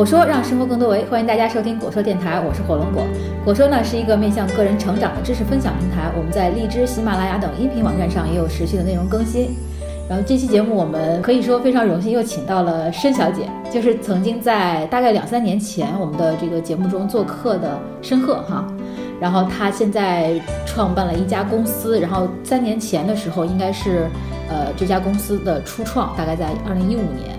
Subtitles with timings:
[0.00, 3.04] 果说让生活更多维，欢迎大家收听果说电台，我是火龙果。
[3.44, 9.50] 果说呢是一个面向个人成长的知识分享平台，我们在荔枝、喜马拉雅等音频网站上也有持续的内容更新。
[10.08, 18.66] 然后这期节目我们可以说非常荣幸又请到了申小姐，就是曾经在大概两三年前我们的这个节目中做客的申鹤哈。
[19.20, 20.32] 然后她现在
[20.64, 24.08] 创办了一家公司，然后三年前的时候应该是
[24.48, 27.38] 呃这家公司的初创，大概在二零一五年。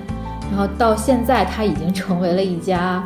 [0.51, 3.03] 然后到现在，它已经成为了一家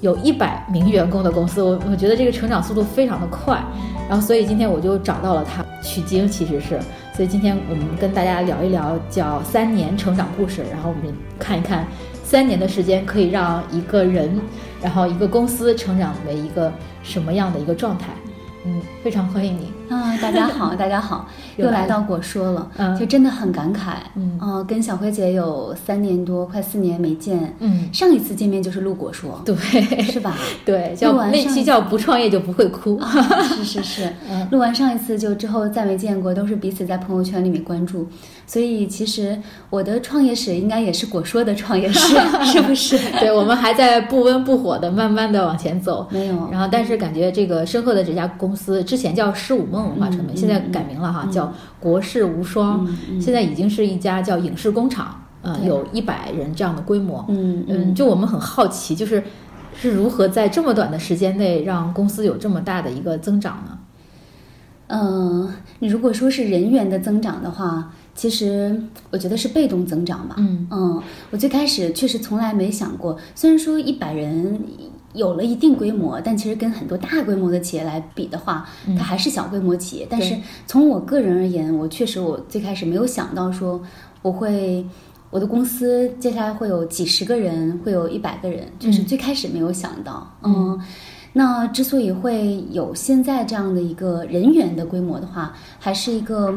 [0.00, 1.62] 有一百名员工的公司。
[1.62, 3.62] 我我觉得这个成长速度非常的快。
[4.08, 6.80] 然后，所以今天我就找到了他取经，其实是。
[7.14, 10.64] 所以今天我们跟大家聊一聊叫三年成长故事。
[10.68, 11.86] 然后我们看一看
[12.24, 14.40] 三年的时间可以让一个人，
[14.82, 16.72] 然后一个公司成长为一个
[17.04, 18.06] 什么样的一个状态。
[18.64, 20.16] 嗯，非常欢迎你啊！
[20.22, 21.26] 大家好， 大家好，
[21.56, 29.56] 又来到果说了，嗯，就真的很感慨，嗯，啊，跟小辉姐有三年多，快四年没见，嗯，上一次见面就是录果说，对，
[30.02, 30.36] 是吧？
[30.64, 33.00] 对，叫那期叫不创业就不会哭，
[33.56, 34.12] 是是是，
[34.52, 38.06] 录完上一次就之后再没见过，都是彼此在朋友圈里面关注。
[38.46, 42.98] 所以其实我的创业史应该也是果说的创业史，是不是？
[43.20, 46.06] 对，我们还在不温不火的慢慢的往前走。
[46.10, 46.48] 没有。
[46.50, 52.86] 然后，但是感觉这个身后的这家公司之前叫十五梦文化传媒，现在改名了哈，叫国士无双。
[53.20, 57.24] 现在已经是一家叫影视工厂，呃，有一百人这样的规模。
[57.28, 57.94] 嗯嗯。
[57.94, 59.22] 就我们很好奇，就是
[59.74, 63.78] 是如何在这么短的时间内让公司有这么大的一个增长呢？
[64.88, 67.92] 嗯，你如果说是人员的增长的话。
[68.12, 68.78] 其实
[69.10, 70.34] 我觉得是被动增长吧。
[70.36, 74.60] 嗯嗯，我最开始确实从来没想过，虽然说一百人
[75.14, 80.06] 有了一定规模，但其实跟很多大规模的企业来比的话，它还是小规模企业。
[80.08, 80.36] 但是
[80.66, 83.80] 从我个人而言，我确实我最开始没有想到说
[84.22, 84.84] 我会
[85.30, 90.30] 我的公司接下来会有几十个人，会有一百个人，就是最开始没有想到。
[90.42, 90.80] 嗯，
[91.32, 96.54] 那之所以会有现在这样的一个人员的规模的话，还是一个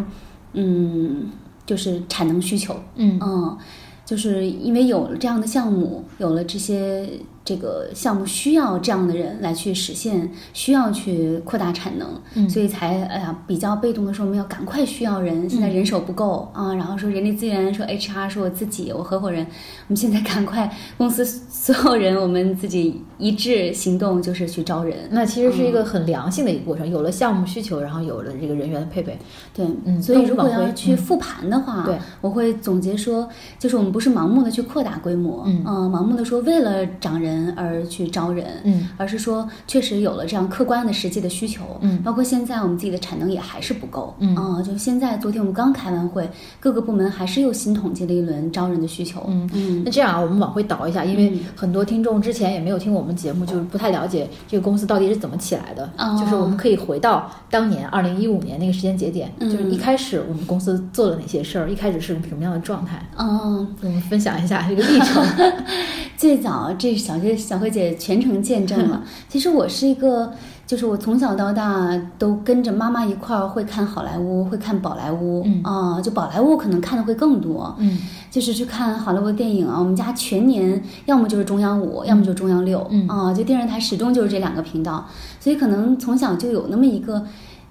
[0.53, 1.29] 嗯。
[1.65, 3.57] 就是产能需求，嗯嗯，
[4.05, 7.09] 就是因为有了这样的项目，有了这些。
[7.45, 24.97] 这个项目需要这样的人来去实现，需要去扩大产能，所以才哎呀比较被动的说，我们要赶快需要人，现在人手不够啊，然后说人力资源说 HR 说我自己我合伙人，我们现在赶快公司所有人我们自己一致行动，就是去招人。
[25.11, 29.19] 那其实是一个很良性的一个过程，有了项目需求，然后有了这个人员的配备。
[29.53, 33.27] 对，嗯，所以如果要去复盘的话，对，我会总结说，
[33.59, 35.61] 就是我们不是盲目的去扩大规模，嗯，
[35.91, 37.32] 盲目的说为了涨人。
[37.55, 44.35] 而去招人，嗯，而是说确实有了这样客观的实际的需求，嗯，包括现在我们自己的产能也还是不够，嗯。
[44.35, 46.29] 啊，就现在昨天我们刚开完会，
[46.59, 49.49] 各个部门还是又新统计了一轮招人的需求，嗯。
[49.53, 55.89] 嗯，那这样啊，我们往回倒一下，因为很多听众之前也没有听我们节目，就是不太了解这个公司到底是怎么起来的，
[56.19, 65.23] 就是我们可以回到当年二零一五年那个时间节点，就是一开始我们公司做了哪些事儿，一开始是什么样的状态，嗯，我们分享一下这个历程。
[66.15, 69.01] 最早这小学小慧姐全程见证了。
[69.27, 70.31] 其实我是一个，
[70.67, 77.75] 就是我从小到大都跟着妈妈一块儿会看好莱坞，会看宝莱坞啊，就宝莱坞可能看的会更多。
[77.79, 77.97] 嗯，
[78.29, 79.79] 就是去看好莱坞电影啊。
[79.79, 85.07] 我们家全年要么就是中央五，要么就中央六啊，就电视台始终就是这两个频道，
[85.39, 87.25] 所以可能从小就有那么一个。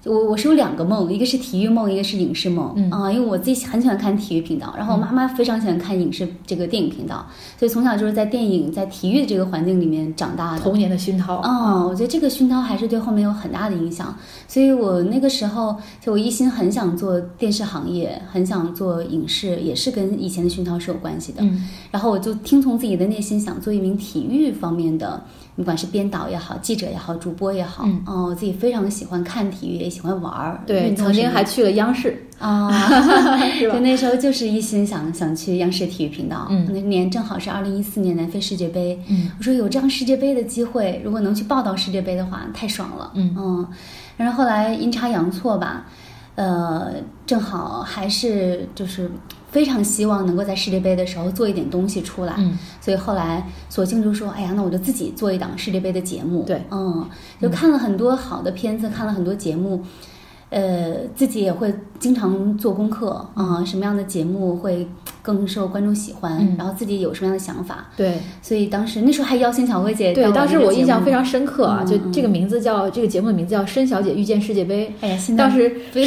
[0.05, 3.09] 我我是有两个梦，一个是体育梦，一个是影视梦啊。
[3.11, 7.25] 因为我自己很喜欢看体育频道，然后我妈妈非常喜欢看影视这个电影频道，
[7.57, 10.59] 所以从小就是在电影、在体育的这个环境里面长大的。
[10.59, 14.13] 童年的熏陶啊，我觉得这个熏陶还是对后面有很大的影响。
[14.47, 21.41] 所以我那个时候就我一心很想做电视行业，很想做影视，也是跟以前的熏陶是有关系的。
[21.43, 25.23] 嗯，然后我就听从自己的内心，想做一名体育方面的。
[25.55, 30.59] 不管是编导也好，记者也好，主播也好，哦，我自己非常喜欢看体育，也喜欢玩儿。
[30.65, 32.71] 对，曾经还去了央视啊，
[33.61, 36.47] 就那时候就是一心想想去央视体育频道。
[36.49, 38.99] 嗯，那年正好是二零一四年南非世界杯。
[39.07, 43.11] 嗯，我说有这样世界杯的机会，如果能去报道世界杯的话，太爽了。
[43.13, 43.67] 嗯嗯，
[44.17, 45.85] 然后后来阴差阳错吧，
[46.35, 46.93] 呃，
[47.27, 49.11] 正好还是就是。
[49.53, 57.07] 非常希望能够在世界杯的时候做一点东西出来，嗯，所以后来索性就说，哎呀，那我就自己做一档世界杯的节目，对，嗯，
[57.39, 59.79] 就看了很多好的片子，看了很多节目，
[60.49, 64.87] 呃，自己也会经常做功课啊，什么样的节目会
[65.23, 67.87] 更受观众喜欢，嗯然后自己有什么样的想法。
[67.97, 74.93] 对所以当时那时候还邀请小薇姐对，当时我印象非常深刻啊，就这个名字叫这个节目的名字叫《申小姐遇见世界杯》。
[75.05, 76.01] 哎呀，现在当时是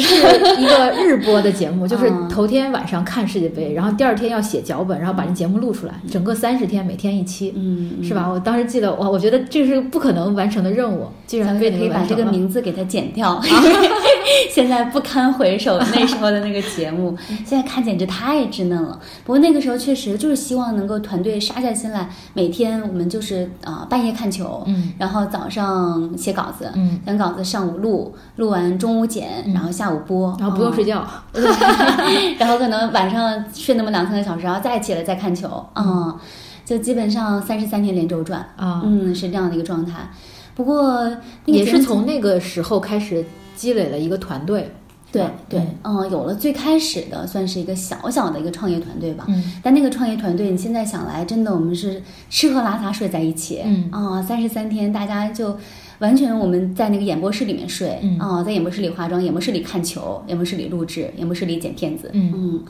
[0.61, 8.29] 一个日播的节目， 就是嗯头天晚上看世界杯，然后第二天要写脚本，然后把这节目录出来，整个三十天每天一期，嗯，是吧？
[8.31, 12.27] 我当时记得，哇，我觉得这是不可能完成的任务，居然被你可以把这个。
[12.27, 13.41] 名字给它剪掉，
[14.51, 17.15] 现在不堪回首那时候的那个节目，
[17.45, 18.99] 现在看简直太稚嫩了。
[19.23, 24.93] 不过那个时候确实就是希望能够团队杀下心来，每天我们就是啊、半夜看球，嗯。
[24.97, 26.99] 然后早上写稿子，嗯。
[27.05, 30.87] 写稿子上午录，录完中午剪，然后下午播，然后不用睡觉。
[30.87, 31.05] 觉，
[32.39, 36.17] 然后可能晚上睡那么两三个小时，然后再起来再看球，嗯，
[36.63, 38.81] 就基本上三十三天连轴转，啊。
[38.85, 40.09] 嗯，是这样的一个状态。
[40.55, 41.03] 不过
[41.45, 43.23] 那个也是从那个时候开始
[43.55, 44.71] 积累了一个团队。
[45.17, 49.25] 对对，嗯，有了最开始的算是一个小小的一个创业团队吧。
[49.27, 53.61] 嗯但那个创业团队，你现在想来，真的我们是吃喝拉撒睡在一起。
[53.65, 55.57] 嗯啊，三十三天，大家就
[55.99, 62.09] 完全我们在那个演播室里面睡，嗯啊，在演播室里化妆，演播室里看球，演播室里录制，演播室里剪片子。
[62.13, 62.63] 嗯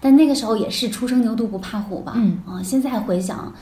[0.00, 2.12] 但那个时候也是初生牛犊不怕虎吧。
[2.16, 3.52] 嗯啊，现在回想。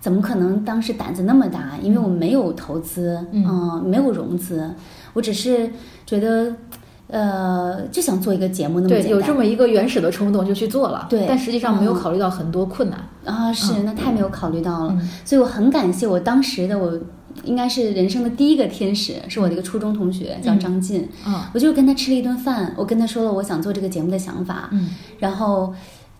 [0.00, 1.78] 怎么可能当时胆子那么大？
[1.82, 4.70] 因为我们没有投资，嗯没有融资，
[5.14, 5.70] 我只是
[6.04, 6.54] 觉得，
[7.08, 9.10] 呃，就想做一个节目那么简对，单。
[9.10, 11.26] 有这么一个原始的冲动就去做了，对。
[11.28, 12.00] 但实际上没有嗯。
[12.00, 12.98] 考虑到很多困难。
[13.24, 15.08] 啊，是那太没有考虑到了，嗯。
[15.24, 16.98] 所以我很感谢我当时的我，
[17.44, 21.06] 应该是人生的第一个天使，是我的一个初中同学，叫张晋。
[21.24, 24.88] 啊我就跟他吃了一顿饭，我跟他说了我想做这个节目的想法，嗯。
[25.18, 25.72] 然后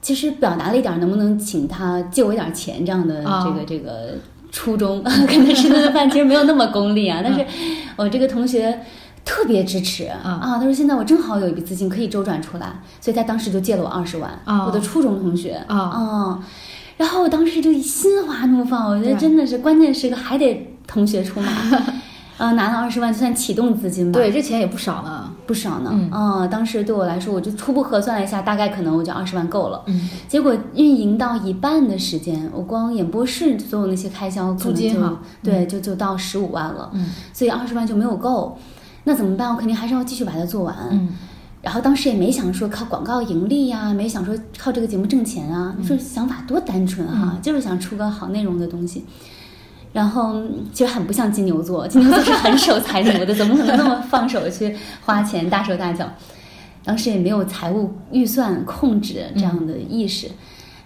[0.03, 3.43] 其实表达了一点能不能请他借我一点钱这样的啊。
[3.43, 4.19] 这个、这个
[4.53, 7.45] 初衷， 跟他吃顿饭其实没有那么功利啊，但是
[7.97, 8.79] 我这个同学。
[9.25, 14.31] 特别支持啊他说现在我正好有一笔资金可以周转出来，所以他当时就借了我二十万。
[14.45, 16.43] 啊我的初中同学啊哦
[16.97, 21.51] 然后我当时就心花怒放，我觉得真的是关键时刻还得同学出马，
[22.39, 25.31] 啊，拿了二十万就算启动资金吧，对，这钱也不少呢。
[25.47, 25.91] 不少呢。
[25.93, 29.83] 嗯啊，当时对我来说，我就初步核算了一下，大概可能我就二十万够了。
[29.87, 36.91] 嗯结果运营到一半的时间，我光演播室所有那些开销可能就租金哈对，就就到十五万了。
[36.95, 38.57] 嗯所以二十万就没有够，
[39.05, 39.51] 那怎么办？
[39.51, 40.77] 我肯定还是要继续把它做完。
[40.91, 41.09] 嗯
[41.63, 49.03] 然后当时也没想说靠广告盈利呀、没想说靠这个节目挣钱啊，嗯说想法多单纯哈、就是想出个好内容的东西。
[49.91, 56.07] 然后嗯其实很不像金牛座，金牛座是很守财奴的，怎么可能那么放手去花钱大手大脚？
[56.85, 60.29] 当时也没有财务预算控制这样的意识，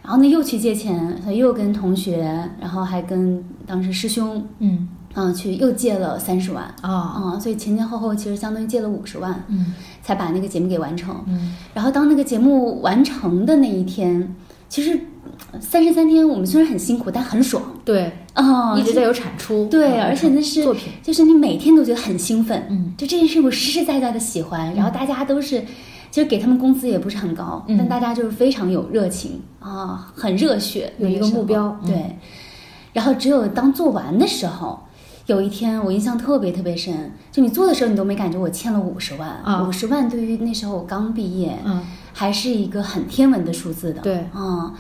[0.05, 4.89] 然后呢又去借钱，又跟同学，然后还跟当时师兄，嗯
[5.23, 11.25] 啊、去又借了三十万，啊嗯、所以前前后后其实相当于借了五十万，嗯才把那个节目给完成。
[11.27, 14.35] 嗯然后当那个节目完成的那一天，
[14.69, 14.99] 其实
[15.61, 19.67] 三十三天我们虽然很辛苦，但很爽对，啊、一直在有产出。
[19.69, 20.93] 对，嗯而且那是作品。
[21.03, 25.63] 就是你每天都觉得很兴奋，嗯，就这件事我实实在在的喜欢，然后大家都是。
[26.11, 32.17] 其实给他们工资也不是很高，嗯但大家就是非常有热情啊，很热血，有一个目标嗯对。
[32.95, 34.81] 然后只有当做完的时候，
[35.29, 39.63] 有一天我印象特别特别深，就你做的时候你都没感觉我欠了五十万，啊。
[39.63, 41.85] 五十万对于那时候我刚毕业，嗯。
[42.15, 44.01] 还是一个很天文的数字的。
[44.01, 44.27] 对。
[44.35, 44.75] 嗯，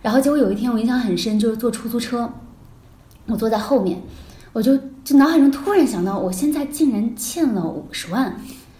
[0.00, 2.32] 然后结果有一天我印象很深，就是坐出租车，
[3.26, 4.00] 我坐在后面，
[4.52, 8.36] 我就就脑海中突然想到，我现在竟然欠了五十万，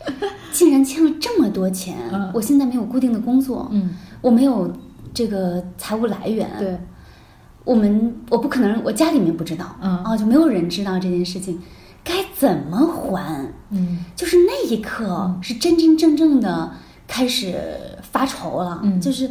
[0.53, 2.31] 竟然欠了这么多钱，嗯。
[2.33, 3.91] 我现在没有固定的工作，嗯，
[4.21, 4.73] 我没有
[5.13, 6.79] 这个财务来源，对，
[7.65, 9.97] 我们我不可能，我家里面不知道，嗯。
[10.05, 11.61] 啊，就没有人知道这件事情，
[12.03, 13.47] 该怎么还？
[13.71, 14.05] 嗯。
[14.17, 16.73] 就是那一刻是真真正正的
[17.07, 17.57] 开始
[18.11, 19.01] 发愁了，嗯。
[19.01, 19.31] 就是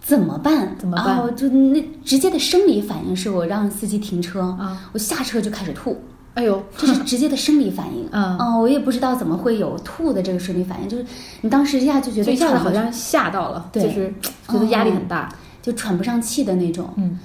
[0.00, 0.76] 怎么办？
[0.78, 1.06] 怎么办？
[1.06, 4.88] 然后就那直接的生理反应是我让司机停车，啊。
[4.92, 6.00] 我下车就开始吐，
[6.34, 8.08] 哎呦，这是直接的生理反应。
[8.12, 8.38] 嗯。
[8.38, 11.04] 哦，我也不知道怎么会有吐的这个生理反应，就是
[11.40, 13.82] 你当时一下就觉得就一下子好像吓到了，对。
[13.82, 14.14] 就是
[14.46, 15.28] 觉得压力很大。
[15.66, 17.18] 就喘不上气的那种，嗯，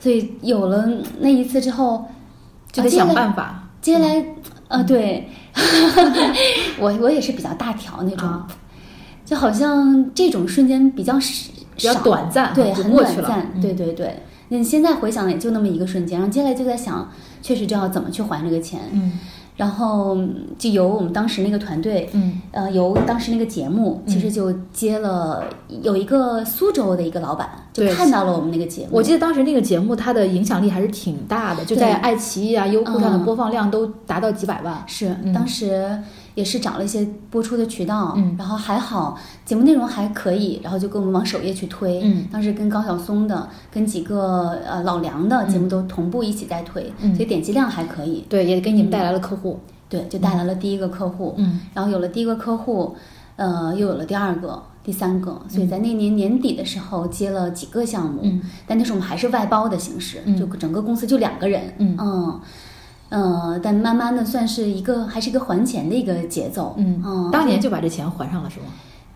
[0.00, 0.88] 所以有了
[1.20, 2.04] 那一次之后，
[2.72, 3.68] 就得想办法。
[3.80, 4.24] 接下来，
[4.66, 5.28] 呃，对，
[6.80, 8.44] 我我也是比较大条那种，啊。
[9.24, 13.60] 就好像这种瞬间比较少，比较短暂对，很短暂，嗯。
[13.60, 14.22] 对对对。
[14.48, 17.08] 那你现在回想也就那么一个瞬间，然后接下来就在想，
[17.40, 19.12] 确实就要怎么去还这个钱，嗯
[19.56, 22.40] 然后嗯就由我们当时那个团队，嗯。
[22.52, 25.44] 呃，由当时那个节目，其实就接了
[25.82, 33.24] 有一个苏州的一个老板，就看到了我们那个节目，我记得当时那个节目它的影响力还是挺大的，就在爱奇艺啊、优酷上的嗯。
[33.24, 34.82] 播放量都达到几百万。
[34.86, 35.32] 是嗯。
[35.32, 35.98] 当时
[36.36, 38.36] 也是找了一些播出的渠道，嗯。
[38.38, 42.00] 然后还好节目内容还可以，然后就给我们往首页去推。
[42.04, 42.28] 嗯。
[42.30, 47.12] 当时跟高晓松的、跟几个呃老梁的节目都同步一起在推，嗯。
[47.16, 48.24] 所以点击量还可以。
[48.28, 49.58] 对，也给你们带来了客户。
[49.88, 51.60] 对，就带来了第一个客户，嗯。
[51.72, 52.94] 然后有了第一个客户，
[53.36, 58.42] 呃，又有了第二个、第三个，所以在那年年底的时候接了几个项目，嗯。
[58.66, 60.36] 但那时候我们还是外包的形式，嗯。
[60.36, 61.96] 就整个公司就两个人，嗯。
[61.98, 62.40] 嗯
[63.08, 68.66] 呃，但慢慢的算是一个还是一个还钱的一个节奏，嗯嗯，当年就把这钱还上了是吗？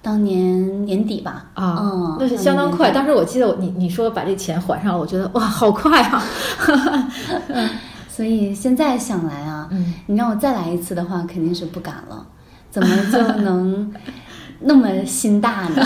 [0.02, 2.90] 当年年底吧，啊，嗯，那是相当快。
[2.90, 6.22] 当当时我记得我你你说把这钱还上了，我觉得哇，好快啊！
[8.08, 12.26] 所以现在想来啊，嗯你让我再来一次的话，肯定是不敢了，
[12.70, 13.92] 怎么就能
[14.60, 15.82] 那么心大呢？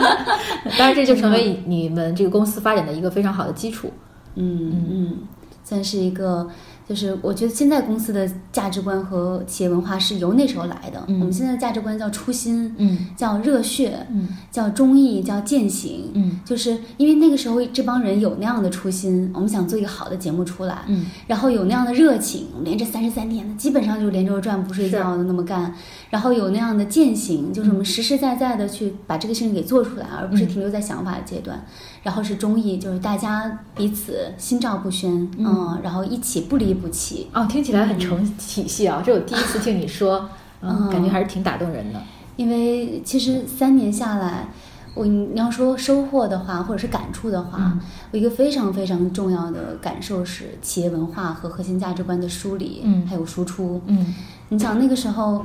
[0.78, 3.92] 当然这就成为你们这个公司发展的一个非常好的基础。
[4.36, 5.16] 嗯嗯，
[5.64, 6.48] 算是一个，
[6.90, 11.04] 就是我觉得现在公司的价值观和企业文化是由那时候来的。
[11.06, 16.10] 嗯我们现在的价值观叫初心，嗯叫热血，嗯叫忠义，叫践行。
[16.14, 25.72] 嗯就是因为那个时候这帮人有那样的初心，我们想做一个好的节目出来，嗯然后有那样的热情，连着三十三天，基本上就连轴转不睡觉的那么干，
[26.10, 31.64] 然后有那样的践行，就是我们实实在在的去把这个事情给做出来，而不是停留在想法的阶段。
[32.02, 37.28] 然后是忠义，就是大家彼此心照不宣，嗯，然后一起不离不弃。
[37.32, 39.02] 哦，听起来很成体系啊！
[39.04, 40.28] 这我第一次听你说，
[40.62, 42.00] 嗯，感觉还是挺打动人的。
[42.36, 44.48] 因为其实三年下来，
[44.94, 47.80] 我你要说收获的话，或者是感触的话，嗯
[48.12, 53.80] 我一个非常非常重要的感受是企业文化和核心价值观的梳理，嗯还有输出。
[53.86, 54.14] 嗯
[54.48, 55.44] 你想那个时候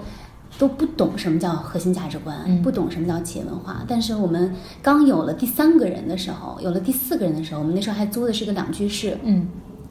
[0.58, 9.48] 都不懂什么叫核心价值观，嗯不懂什么叫企业文化，但是我们刚有了第三个人的时候，有了第四个人的时候，我们那时候还租的是个两居室，嗯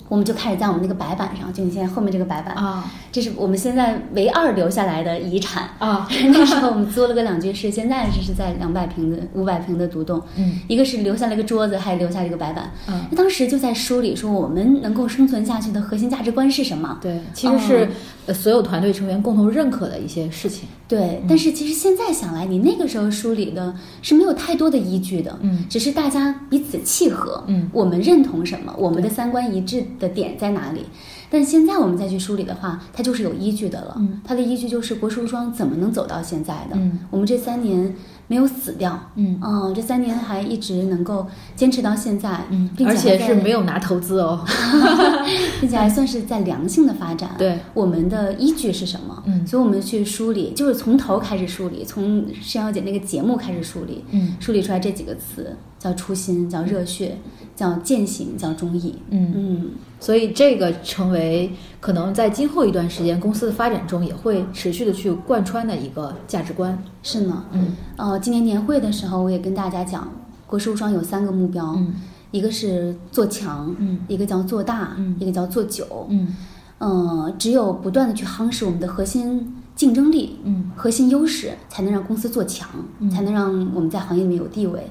[0.09, 2.91] 我们就开始在我们那个白板上，就你现在后面这个白板，啊。
[3.11, 5.69] 这是我们现在唯二留下来的遗产。
[5.79, 6.07] 啊。
[6.33, 10.61] 那时候我们租了个两居室，现在这是在两百平的、五百平的独栋，嗯。
[10.69, 12.71] 一个是留下了一个桌子，还留下了一个白板。
[12.89, 16.99] 嗯，那当时就在梳理说我们能够生存下去的核心价值观是什么。
[17.01, 17.89] 对，其实
[18.27, 20.69] 是所有团队成员共同认可的一些事情。
[20.87, 25.65] 对，但是其实现在想来，你那个时候梳理的是没有太多的依据的，嗯。
[25.69, 27.71] 只是大家彼此契合，嗯。
[27.73, 30.87] 我们认同什么，我们的三观一致的点在哪里。
[31.31, 33.97] 但是现在我们再去梳理的话，它就是有依据的了。
[33.99, 36.77] 嗯它的依据就是国术双怎么能走到现在的？
[36.77, 37.95] 嗯我们这三年
[38.27, 44.45] 没有死掉，嗯哦，这三年还一直能够坚持到现在，嗯并，且而且是没有拿投资哦。
[45.61, 47.31] 并且还算是在良性的发展。
[47.39, 49.23] 对，我们的依据是什么？
[49.27, 57.19] 嗯所以我们去梳理，就是从头开始梳理，从申小姐那个节目开始梳理，嗯梳理出来这几个词，叫初心，叫热血，
[57.55, 58.97] 叫践行，叫忠义。
[59.11, 59.71] 嗯，嗯，
[60.05, 66.79] 所以这个成为可能在今后一段时间公司的发展中也会持续的去贯穿的一个价值观。
[67.03, 67.43] 是呢。
[67.53, 70.07] 嗯呃，今年年会的时候，我也跟大家讲，
[70.47, 71.95] 国事无双有三个目标，嗯
[72.33, 76.07] 一个是做强，嗯一个叫做大，嗯一个叫做久。
[76.11, 76.37] 嗯
[76.77, 82.69] 呃，只有不断的去夯实我们的核心竞争力，嗯核心优势，才能让公司做强，
[82.99, 84.87] 嗯才能让我们在行业里面有地位。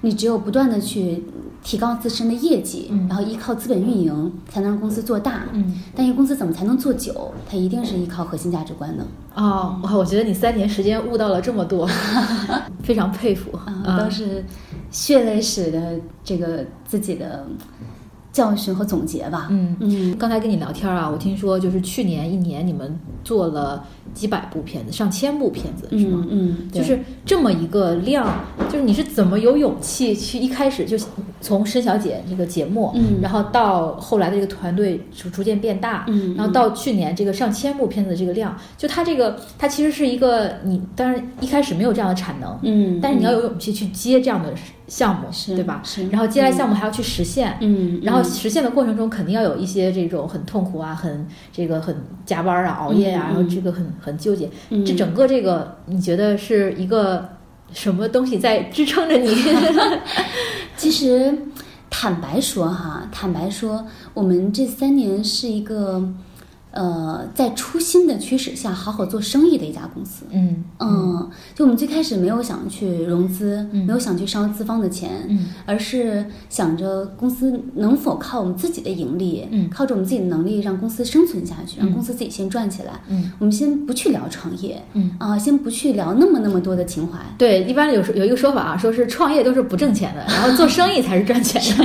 [0.00, 1.24] 你只有不断的去
[1.62, 5.42] 提高自身的业绩，嗯然后依靠资本运营，才能让公司做大。
[5.52, 5.74] 嗯。
[5.94, 7.32] 但一个公司怎么才能做久？
[7.48, 9.04] 它一定是依靠核心价值观的。
[9.34, 9.94] 哦，哇！
[9.96, 11.88] 我觉得你三年时间悟到了这么多，
[12.82, 13.50] 非常佩服
[13.84, 14.44] 啊，都是
[14.90, 17.46] 血泪史的这个自己的
[18.32, 19.48] 教训和总结吧。
[19.50, 26.26] 嗯嗯，刚才跟你聊天啊，我听说就是去年一年你们做了几百部片子，上千部片子是吗？
[26.28, 28.26] 嗯嗯，就是这么一个量，
[28.70, 30.98] 就是你是怎么有勇气去一开始就
[31.40, 44.52] 从申小姐这个节目，嗯然后到后来的这个团队逐逐渐变大，嗯然后到去年这个上千部片子的这个量，就它这个它其实是一个你当然一开始没有这样的产能，嗯，但是你要有勇气去接这样的
[44.86, 45.80] 项目，是对吧？
[45.84, 54.48] 是然后接下来项目还要去实现，嗯，然后实现的过程中，肯定要有一些这种很痛苦啊，很这个很加班啊、熬夜啊，嗯然后这个很很纠结。
[54.70, 57.28] 嗯这整个这个，你觉得是一个
[57.72, 59.34] 什么东西在支撑着你？
[60.76, 61.36] 其实，
[61.90, 66.02] 坦白说哈，坦白说，我们这三年是一个，
[66.78, 70.24] 呃，在初心的驱使下，好好做生意的一家公司。
[70.30, 73.84] 嗯嗯，就我们最开始没有想去融资，嗯。
[73.84, 75.48] 没有想去烧资方的钱，嗯。
[75.66, 79.68] 而是想着公司能否靠我们自己的盈利，嗯。
[79.68, 81.92] 靠着我们自己的能力让公司生存下去，让嗯。
[81.92, 82.92] 公司自己先赚起来。
[83.08, 83.32] 嗯。
[83.40, 85.10] 我们先不去聊创业，嗯。
[85.18, 91.84] 啊、先不去聊那么那么多的情怀，对，一般有有一个说法啊，说是创业都是不挣钱的， 然后做生意才是赚钱的。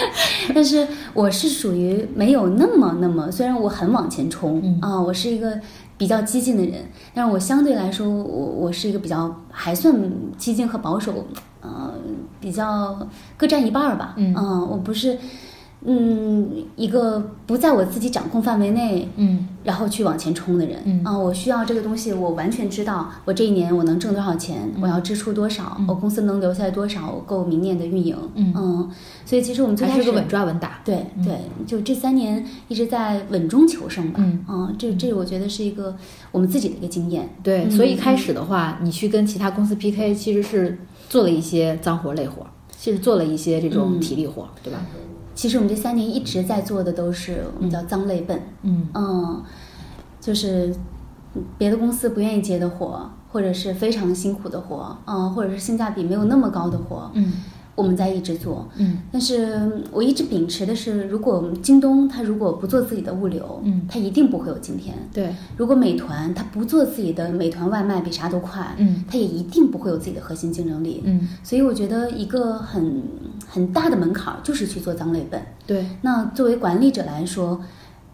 [0.54, 5.60] 但是我是属于没有那么那么，虽然我很往前冲嗯啊、我是一个
[5.98, 6.82] 比较激进的人，
[7.12, 9.94] 但是我相对来说，我我是一个比较还算
[10.38, 11.26] 激进和保守，
[11.60, 11.92] 呃，
[12.40, 13.06] 比较
[13.36, 14.14] 各占一半儿吧。
[14.16, 14.32] 嗯
[14.70, 15.18] 我不是。
[15.82, 21.02] 嗯，一个不在我自己掌控范围内，嗯，然后去往前冲的人，嗯。
[21.02, 28.90] 啊，我需要这个东西，我完全知道，我这一年我能挣多少钱，我要支出多少，我公司能留下来多少，我够明年的运营，嗯。
[29.24, 34.74] 所以其实我们最开始还是个稳抓稳打，对对，就这三年一直在稳中求胜吧，嗯。
[34.78, 35.96] 这这我觉得是一个
[36.30, 42.46] 我们自己的一个经验，对，所以一开始的话，你去跟其他公司 PK，其实是做了一些脏活累活，
[42.76, 44.80] 其实做了一些这种体力活，对吧？
[45.40, 48.86] 其实我们这三年一直在做的都是我们叫脏累本，嗯。
[48.92, 49.42] 嗯，
[50.20, 50.76] 就是
[51.56, 57.32] 别的公司不愿意接的活，或者是非常辛苦的活，嗯，或者是性价比没有那么高的活，嗯，
[57.74, 64.94] 我们在一直做，嗯，但是我一直秉持的是，如果京东它如果不做自己的物流，嗯，它一定不会有今天。
[65.12, 71.02] 对，如果美团它不做自己的美团外卖比啥都快，嗯，它也一定不会有自己的核心竞争力。
[71.04, 73.02] 嗯，所以我觉得一个很
[73.48, 75.40] 很大的门槛儿就是去做脏累本。
[75.66, 77.60] 对，那作为管理者来说，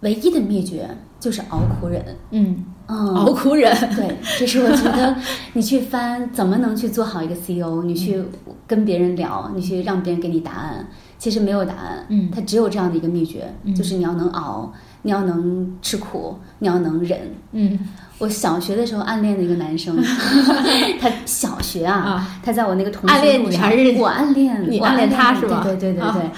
[0.00, 0.88] 唯一的秘诀
[1.18, 2.04] 就是熬苦忍。
[2.30, 5.16] 嗯，嗯，熬苦忍， 对，这是我觉得
[5.54, 8.22] 你去翻怎么能去做好一个 CEO，你去
[8.66, 10.86] 跟别人聊，你去让别人给你答案，
[11.18, 12.30] 其实没有答案，嗯。
[12.34, 14.72] 它只有这样的一个秘诀，就是你要能熬，
[15.02, 17.18] 你要能吃苦，你要能忍。
[17.52, 17.78] 嗯。
[18.18, 19.94] 我小学的时候暗恋的一个男生，
[21.00, 22.38] 他小学啊，啊。
[22.42, 25.60] 他在我那个同学暗恋你还是我暗恋我你暗恋他是吧？
[25.64, 26.30] 对对对对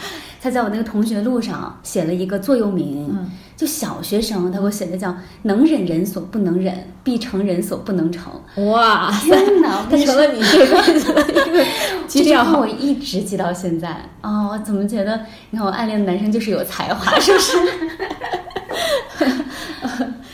[0.49, 6.75] 他在我那个同学录上写了一个座右铭，嗯就小学生他给我写的叫“能忍人所不能忍，
[7.05, 8.33] 必成人所不能成”。
[8.71, 11.62] 哇， 天哪，他成了你这辈子的一个
[12.07, 12.61] 基这句话调。
[12.61, 13.90] 我一直记到现在。
[14.23, 17.59] 哦，我怎么觉得你看我暗恋的男生就是有才华，是不是？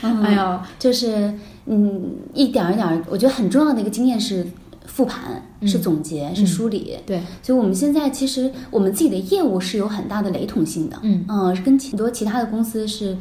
[0.23, 1.33] 哎呦，就是
[1.65, 4.45] 嗯，一点儿一点儿，我觉得很重要的一个经验是
[4.87, 6.97] 复盘、是总结、是梳理。
[7.05, 13.17] 对，所以我们现在其实我们自己的业务是有很大的雷同性的，嗯呃，跟很多其他的公司是。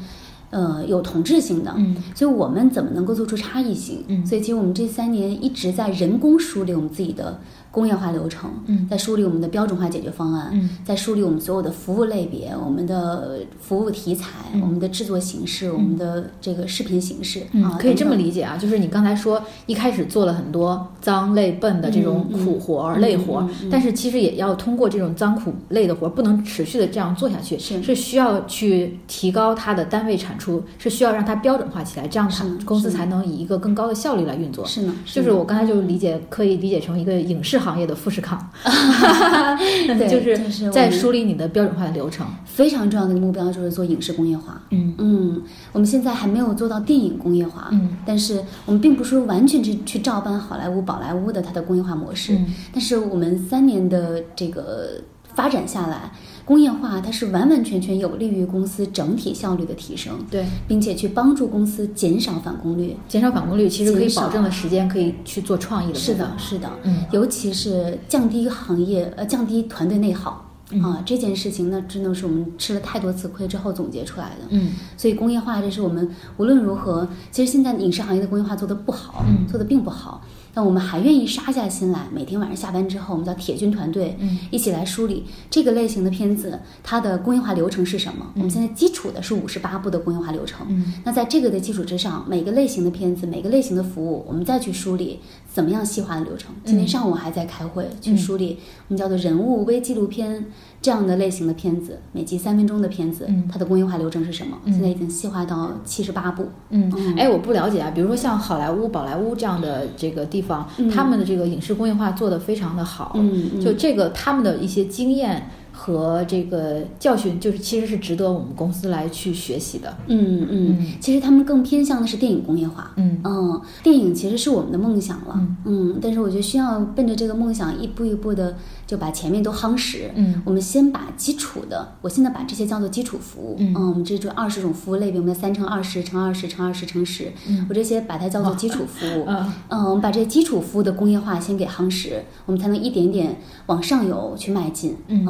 [0.50, 4.04] 呃，有同质性的，嗯，所以我们怎么能够做出差异性？
[4.06, 7.40] 嗯所以其实我们这三年一直在人工梳理我们自己的
[7.74, 8.86] 工业化流程，嗯。
[8.88, 10.70] 在梳理我们的标准化解决方案，嗯。
[10.84, 14.28] 在梳理我们所有的服务类别、我们的服务题材、
[14.62, 28.04] 我们的制作形式、我们的这个视频形式、嗯啊，，可以这么理解啊，就是你刚才说一开始做了很多脏累笨的这种苦活儿、累活儿，但是其实也要通过这种脏苦累的活儿，不能持续的这样做下去，是。
[28.04, 34.64] 需要去提高它的单位产出，是需要让它标准化起来，这样它公司才能以一个更高的效率来运作。
[34.66, 38.38] 是呢，就是我刚才就理解，可以理解成一个影视行业的富士康，
[39.86, 42.26] 对就就是在梳理你的标准化的流程。
[42.44, 44.60] 非常重要的一个目标就是做影视工业化。
[44.70, 44.94] 嗯。
[44.98, 52.54] 嗯，我们现在还没有做到电影工业化，嗯，但是我们并不是说完全去去照搬好莱坞、宝莱坞的它的工业化模式，嗯。
[52.72, 55.00] 但是我们三年的这个
[55.34, 56.12] 发展下来，
[56.44, 62.96] 工业化它是完完全全有利于公司整体效率的提升，对，并且去帮助公司减少返工率。
[63.08, 65.98] 减少返工率，其实可以保证的时间可以去做创意的。
[65.98, 70.40] 是的，是的，嗯尤其是降低行业呃降低团队内耗。
[70.70, 74.46] 嗯啊，这件事情呢，真的是我们吃了太多次亏之后总结出来的。
[74.48, 80.22] 嗯所以工业化，这是我们无论如何，其实现在影视行业的工业化做得不好，嗯做得并不好。
[80.54, 88.30] 但我们还愿意杀下心来，每天晚上下班之后，我们叫铁军团队，嗯一起来梳理这个类型的片子，它的工业化流程是什么？
[88.36, 90.66] 我们现在基础的是五十八步的工业化流程。
[90.70, 95.18] 嗯那在这个的基础之上，每个类型的片子，每个类型的服务，我们再去梳理
[95.54, 96.52] 怎么样细化的流程。
[96.64, 100.46] 今天上午还在开会去梳理我们叫做人物微纪录片
[100.82, 103.48] 这样的类型的片子，每集三分钟的片子，嗯。
[103.48, 104.58] 它的工业化流程是什么？
[104.66, 106.48] 现在已经细化到七十八步。
[106.70, 113.60] 嗯，哎，我不了解啊，比如说像好莱坞、宝莱坞这样的这个地方，他们的这个影视工业化做得非常的好，嗯嗯。
[113.60, 119.94] 就这个他们的一些经验和这个教训，就是其实是值得我们公司来去学习的。
[120.06, 122.92] 嗯嗯，其实他们更偏向的是电影工业化。
[122.96, 125.40] 嗯嗯，电影其实是我们的梦想了。
[125.64, 128.56] 嗯，但是我觉得需要奔着这个梦想一步一步的
[128.86, 130.10] 就把前面都夯实。
[130.14, 133.56] 嗯，我们先把基础的，我现在把这些叫做基础服务。
[133.58, 139.24] 嗯我们这种二十种服务类别，我们的三乘二十乘二十乘二十乘十，嗯我这些把它叫做基础服务。
[139.26, 144.96] 嗯 嗯，我们把这些基础服务的工业化先给夯实，我们才能一点点往上游去迈进。
[145.08, 145.26] 嗯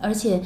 [0.00, 0.42] 而且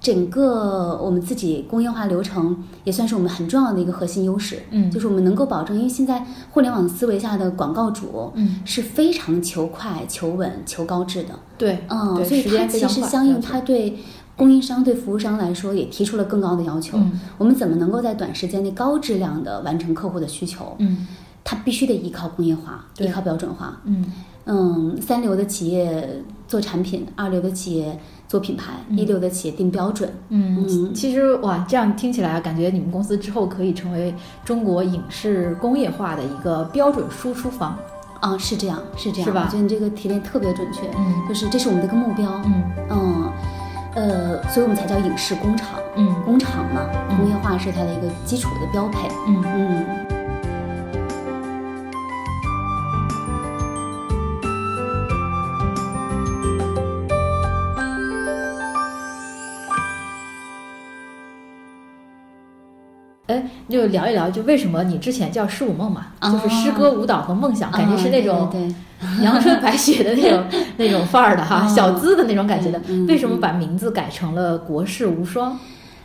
[0.00, 4.62] 整个我们自己工业化流程也算是我们很重要的一个核心优势。
[4.70, 11.30] 嗯就是我们能够保证，因为现在互联网思维下的广告主，嗯，是非常求快、求稳、求高质的。
[11.56, 13.98] 对，嗯，所以它其实相应它对
[14.36, 16.98] 供应商对服务商来说也提出了更高的要求。
[16.98, 20.74] 嗯我们怎么能够在短时间内高质量的完成客户的需求？
[20.78, 21.06] 嗯
[21.46, 23.80] 它必须得依靠工业化，依靠标准化。
[23.84, 24.04] 嗯
[24.46, 27.98] 嗯，三流的企业做产品，二流的企业
[28.34, 30.12] 做品牌，一流的企业定标准。
[30.30, 34.12] 嗯，嗯其实哇，这样听起来感觉你们公司之后可以成为
[34.44, 37.78] 中国影视工业化的一个标准输出方。
[38.20, 42.28] 啊，是这样，是这样，是吧我觉得你这个提炼特别准确，嗯就是这是我们的一个目标。
[42.44, 43.32] 嗯嗯，
[43.94, 49.08] 呃，所以我们才叫影视工厂，嗯工厂嘛，嗯工业化是它的一个基础的标配。
[49.28, 50.13] 嗯嗯。
[63.34, 68.48] 哎，就聊一聊，就为什么你之前叫诗舞梦嘛，哦就是诗歌、舞蹈和梦想，感觉是那种
[69.22, 70.44] 阳春白雪的那种
[70.76, 73.06] 那种范儿的哈， 哦小资的那种感觉的嗯嗯。
[73.06, 75.58] 为什么把名字改成了国士无双？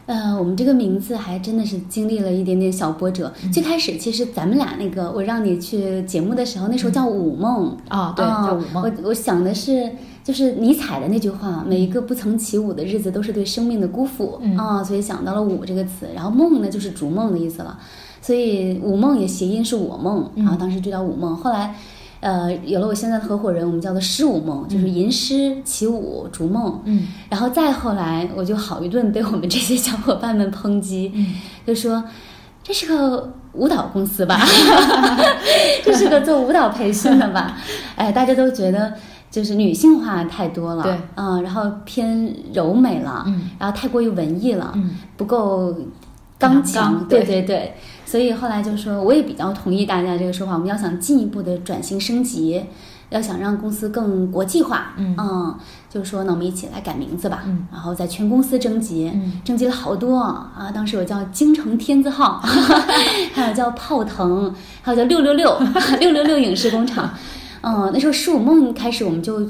[0.05, 3.31] 呃，我们这个名字还真的是经历了一点点小波折。
[3.43, 8.83] 嗯最开始其实咱们俩那个，我让你去节目的时候，那时候叫舞梦啊，对，啊叫舞梦。
[8.83, 9.87] 我我想的是，
[10.29, 16.07] 就是尼采的那句话，每一个不曾起舞的日子都是对生命的辜负、嗯啊，所以想到了舞这个词。
[16.13, 17.79] 然后梦呢，就是逐梦的意思了，
[18.21, 21.35] 所以舞梦也谐音是我梦，嗯然后当时就叫舞梦。
[21.35, 21.73] 后来。
[22.21, 26.77] 呃，有了我现在的合伙人，我们叫做诗舞梦，就是吟诗起舞逐梦。
[26.83, 32.03] 嗯然后再后来，我就好一顿被我们这些小伙伴们抨击，嗯就说
[32.61, 34.37] 这是个舞蹈公司吧，
[35.81, 37.57] 这是个做舞蹈培训的吧？
[37.95, 38.93] 哎，大家都觉得
[39.31, 40.91] 就是女性化太多了，对。
[41.15, 43.49] 啊、然后偏柔美了，嗯。
[43.59, 44.91] 然后太过于文艺了，嗯。
[45.17, 45.75] 不够
[46.37, 47.23] 刚强，刚对。
[47.23, 47.73] 对对对，
[48.05, 52.63] 所以后来就说，我也比较同意大家这个说法，我们要想进一步的转型升级，
[53.09, 55.55] 要想让公司更国际化，嗯。
[55.89, 57.67] 就是说呢，我们一起来改名字吧，嗯。
[57.71, 59.41] 然后在全公司征集，嗯。
[59.43, 62.39] 征集了好多啊，当时有叫京城天字号，
[63.33, 65.59] 还有叫泡腾，还有叫六六六
[65.99, 67.09] 六六六影视工厂，
[67.61, 69.47] 嗯，那时候十五梦开始我们就。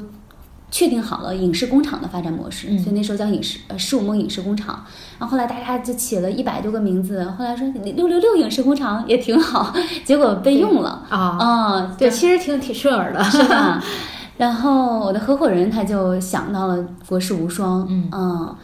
[0.72, 4.86] 确定好了影视工厂的发展模式，嗯所以那时候叫影视呃十五梦影视工厂。
[5.18, 9.74] 然后后来大家就起了一百多个名字，后来说六六六影视工厂也挺好，
[10.06, 13.20] 结果被用了啊，嗯，对，其实挺挺顺耳的。
[13.24, 13.82] 是吧？
[14.38, 18.56] 然后我的合伙人他就想到了国士无双，嗯啊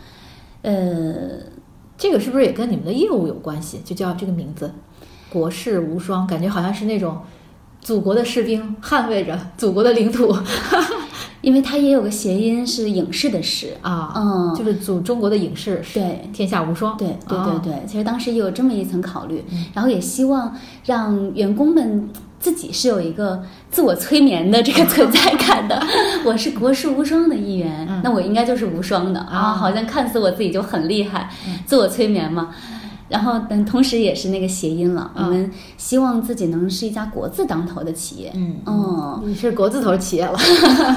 [0.62, 1.40] 呃，
[1.98, 3.80] 这个是不是也跟你们的业务有关系？
[3.84, 4.72] 就叫这个名字
[5.28, 7.18] “国士无双”，感觉好像是那种
[7.86, 10.36] 祖国的士兵捍卫着祖国的领土。
[11.40, 16.28] 因为它也有个谐音是影视的视，啊，嗯，就是祖中国的影视，对。
[16.32, 16.96] 天下无双。
[16.96, 17.72] 对对啊对。
[17.72, 19.66] 对，其实当时也有这么一层考虑，嗯。
[19.72, 20.52] 然后也希望
[20.84, 22.08] 让员工们
[22.40, 25.80] 自己是有一个自我催眠的这个存在感的。
[26.26, 28.00] 我是国士无双的一员，嗯。
[28.02, 29.20] 那我应该就是无双的。
[29.20, 29.52] 啊，啊。
[29.52, 31.60] 好像看似我自己就很厉害，嗯。
[31.64, 32.52] 自我催眠嘛。
[33.08, 35.12] 然后，等同时也是那个谐音了。
[35.14, 35.24] 嗯。
[35.24, 40.38] 我们希望自己能是一家国字当头的企业，嗯哦，你是国字头企业了。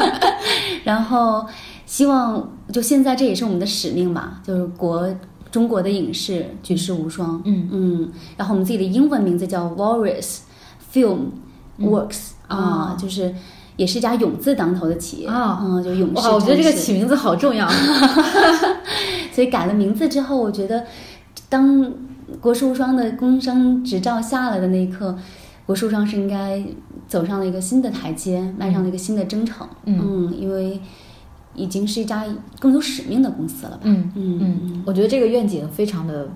[0.84, 1.46] 然后
[1.86, 5.08] 希望就现在这也是我们的使命吧，就是国
[5.52, 7.42] 中国的影视举世无双。
[7.46, 7.70] 嗯。
[7.72, 10.40] 嗯，然后我们自己的英文名字叫 Walrus
[10.92, 11.28] Film
[11.80, 13.34] Works、啊啊，就是
[13.76, 15.28] 也是一家勇字当头的企业。
[15.28, 15.60] 啊。
[15.62, 17.70] 嗯，就勇士哇，我觉得这个起名字好重要。
[19.32, 20.86] 所以改了名字之后，我觉得
[21.50, 21.92] 当
[22.40, 25.18] 国士无双的工商执照下来的那一刻，
[25.66, 26.64] 国士无双是应该
[27.08, 29.68] 走上了一个新的台阶，迈上了一个新的征程。
[29.86, 30.80] 嗯因为
[31.56, 32.24] 已经是一家
[32.60, 33.80] 更有使命的公司了吧？
[33.84, 36.30] 嗯嗯嗯，我觉得这个愿景非常的。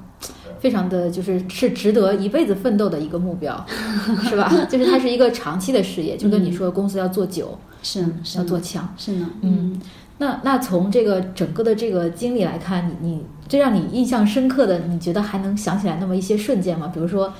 [0.59, 3.65] 非常的就是是值得一辈子奋斗的一个目标，
[4.23, 4.49] 是吧？
[4.69, 8.87] 就是它是一个长期的事业，就跟你说公司要做久，是是要做强。
[8.97, 9.77] 是呢，嗯，
[10.19, 16.91] 那那从这个整个的这个经历来看，你你最让你印象深刻的，你觉得还能想起来那么一些瞬间吗？
[16.93, 17.33] 比如说，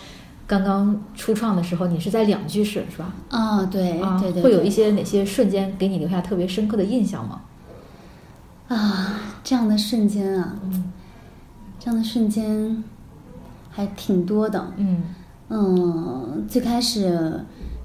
[0.48, 3.14] 刚刚初创的时候，你是在两居室是吧？
[3.30, 7.42] 啊，对啊，对对，会有一些哪些瞬间给你留下特别深刻的印象吗？
[8.68, 10.92] 啊这样的瞬间啊，嗯
[11.80, 12.84] 这样的瞬间
[13.70, 14.74] 还挺多的。
[14.78, 15.04] 嗯
[15.50, 17.44] 嗯，最开始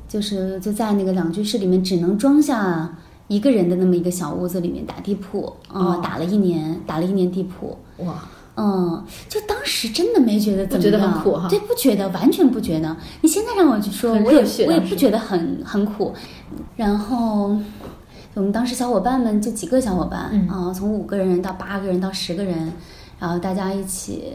[0.09, 2.96] 就是就在那个两居室里面，只能装下
[3.28, 7.78] 一个人的那么一个小屋子里面打地铺，啊、哦打了一年，打了一年地铺。
[7.98, 12.96] 哇，嗯，就当时真的没觉得怎么样，不觉得很苦哈对，不觉得，完全不觉得。
[13.20, 16.12] 你现在让我去说，我也我也不觉得很很苦。
[16.74, 17.56] 然后
[18.34, 22.72] 我们当时小伙伴们就几个小伙伴啊、嗯从五个人到八个人到十个人，
[23.18, 24.32] 然后大家一起。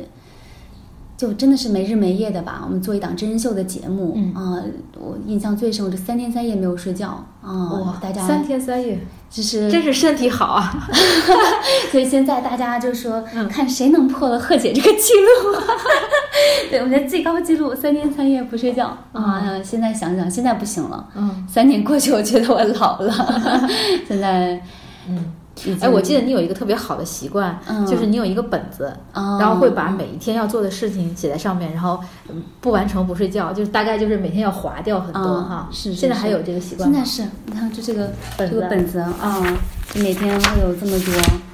[1.24, 2.64] 就真的是没日没夜的吧。
[2.66, 4.62] 我们做一档真人秀的节目，嗯啊、
[5.00, 10.86] 我印象最深，我这三天三夜没有睡觉啊、哇，大家三天三夜，就是真是身体好啊！
[11.90, 15.58] 所以现在大家就说，嗯看谁能破了贺姐这个记录。
[16.70, 21.08] 对，我们的最高记录三天三夜不睡觉啊、现在想想，现在不行了。
[21.16, 23.66] 嗯三年过去，我觉得我老了。
[24.06, 24.62] 现在，
[25.08, 25.32] 嗯。
[25.80, 35.70] 哎，我记得你有一个特别好的习惯，嗯就是你有一个本子，哦然后会把每一天要做的事情写在上面，然后嗯不完成不睡觉，就是大概就是每天要划掉很多啊哈。
[35.72, 36.96] 是是是现在还有这个习惯吗？
[36.96, 39.58] 现在是，你看就这个本子这个本子啊，
[39.94, 41.14] 就每天会有这么多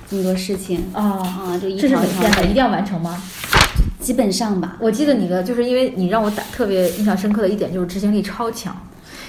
[0.10, 3.22] 这么多事情啊，啊，就一这是条一条每天的，一，定要完成吗？
[4.00, 4.78] 基本上吧。
[4.80, 8.74] 我记得你的，就是因为你让我打特别印象深刻的一点就是执行力超强，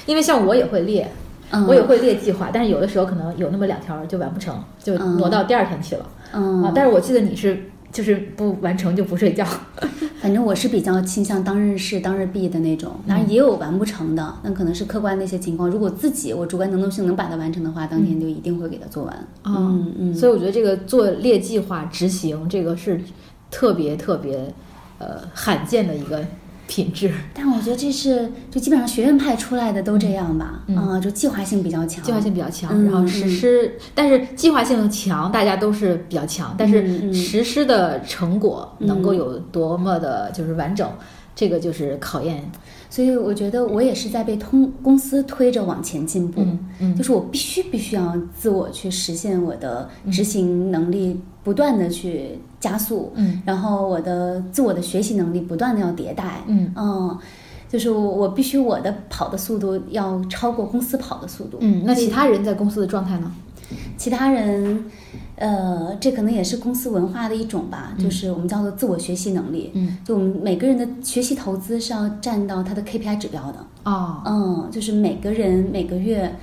[0.06, 1.12] 因为像我也会列，
[1.50, 6.62] 嗯，我也会列计划，但是有的时候可能有那么两条就完不成，就嗯挪到第二天去了、嗯。
[6.62, 6.72] 啊。
[6.74, 7.60] 但是我记得你是
[7.92, 9.44] 就是不完成就不睡觉，
[10.22, 15.68] 反正我是比较倾向当日事当日毕的那种，当然也有完不成的，那可能是客观的一些情况。
[15.68, 19.14] 如果自己我主观能动性能把它完成的话，当天就一定会给它做完。
[19.42, 23.00] 啊嗯嗯，所以我觉得这个做列计划执行这个是
[23.50, 24.54] 特别特别
[24.98, 26.24] 呃罕见的一个
[26.70, 30.76] 品质，但我觉得这是就基本上学院派出来的都这样吧，嗯。
[30.76, 40.88] 啊，就计划性比较强，计划性比较强，嗯然后实施，但是计划性强，大家都是比较强，但是实施的成果能够嗯有多么的就是完整，
[41.34, 42.40] 这个就是考验。
[42.88, 46.96] 所以我觉得我也是在被通公司推着往前进步，嗯嗯。
[46.96, 53.42] 就是我必须必须要自我去实现我的执行能力，不断的去加速，嗯。
[53.44, 57.18] 然后我的自我的学习能力不断的要迭代，嗯。
[57.68, 63.30] 就是我我必须我的跑的速度要超过公司跑的速度，嗯，那其他人在公司的状态呢？
[63.96, 64.84] 其他人，
[65.36, 69.70] 呃，这可能也是公司文化的一种吧，就是我们叫做自我学习能力。
[69.74, 73.64] 嗯，就我们每个人的学习投资是要占到他的 KPI 指标的。
[73.84, 76.34] 哦，嗯，就是每个人每个月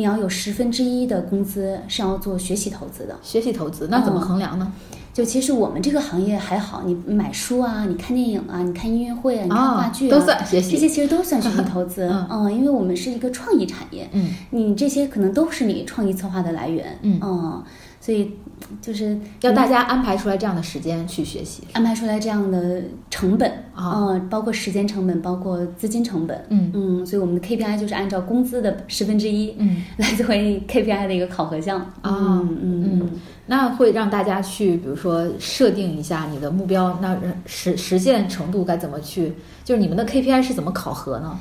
[0.00, 3.14] 你要有十分之一的工资是要做学习投资的。
[3.22, 4.72] 学习投资那怎么嗯衡量呢？
[5.12, 12.04] 就其实我们这个行业还好，你买书啊，你看电影啊，你看音乐会啊，你看哦话剧啊，都算学习这些其实都算学习投资。
[12.08, 16.98] 嗯嗯，因为我们是一个创意产业，嗯你这些可能都是你创意策划的来源。
[17.02, 17.62] 嗯
[18.00, 18.32] 所以
[18.80, 21.62] 就是要大家安排出来这样的时间去学习。
[21.74, 26.42] 安排出来这样的成本啊嗯，包括时间成本，包括资金成本。
[26.48, 31.78] 嗯嗯，所以我们的 KPI 就是按照工资的十分之一，嗯， 来作为 KPI 的一个考核项。
[32.00, 33.10] 啊嗯嗯嗯，
[33.46, 39.32] 那会让大家去，比如说设定一下你的目标，那实实现程度该怎么去？
[39.62, 41.38] 就是你们的 KPI 是怎么考核呢？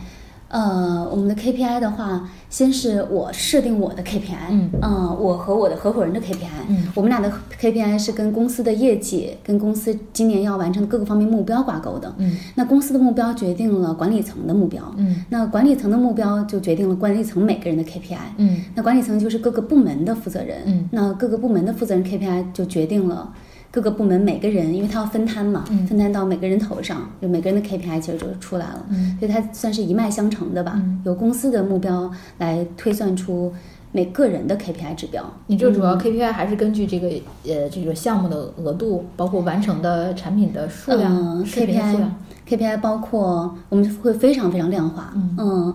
[0.50, 5.18] 呃，我们的 KPI 的话，先是我设定我的 KPI，嗯。
[5.20, 6.88] 我和我的合伙人的 KPI，嗯。
[6.96, 7.32] 我们俩的
[7.62, 12.12] KPI 是跟公司的业绩、跟公司今年要完成的各个方面目标挂钩的。
[12.18, 12.36] 嗯。
[12.56, 15.24] 那公司的目标决定了管理层的目标，嗯。
[15.30, 18.18] 那管理层的目标就决定了管理层每个人的 KPI。
[18.38, 18.64] 嗯。
[18.74, 20.90] 那管理层就是各个部门的负责人，嗯。
[20.92, 23.32] 那各个部门的负责人 KPI 就决定了
[23.72, 25.86] 各个部门每个人，因为他要分摊嘛，嗯。
[25.86, 29.16] 分摊到每个人头上，就每个人的 KPI 其实就出来了，嗯。
[29.20, 31.02] 所以它算是一脉相承的吧，嗯。
[31.06, 33.54] 由公司的目标来推算出
[33.92, 35.24] 每个人的 KPI 指标。
[35.48, 37.08] 你这主要 KPI 还是根据这个
[37.48, 42.16] 呃这个项目的额度，包括完成的产品的数量、，KPI 量。
[42.48, 45.74] KPI 包括我们会非常非常量化，嗯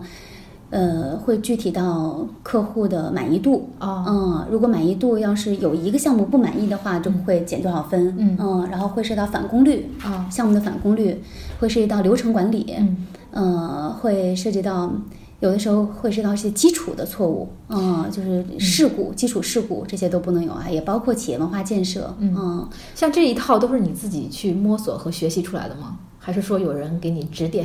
[0.74, 3.70] 呃，会具体到客户的满意度。
[3.78, 4.04] 哦。
[4.08, 8.12] 嗯，如果满意度要是有一个项目不满意的话，就会减多少分。
[8.18, 8.68] 嗯。
[8.68, 10.26] 然后会涉及到返工率，哦。
[10.28, 11.22] 项目的返工率，
[11.60, 13.06] 会涉及到流程管理，嗯。
[13.30, 14.92] 呃，会涉及到
[15.38, 22.68] 有的时候会涉及到一些基础的错误，嗯，就是事故、基础事故这些都不能有啊，也包括企业文化建设，嗯。
[22.96, 25.98] 像这一套都是你自己去摸索和学习出来的吗？
[26.18, 27.64] 还是说有人给你指点？